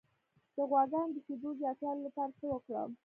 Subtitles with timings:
[0.55, 2.91] د غواګانو د شیدو زیاتولو لپاره څه وکړم؟